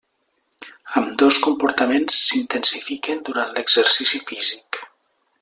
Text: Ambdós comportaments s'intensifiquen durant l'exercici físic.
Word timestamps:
Ambdós 1.01 1.37
comportaments 1.47 2.17
s'intensifiquen 2.23 3.23
durant 3.29 3.55
l'exercici 3.59 4.25
físic. 4.33 4.83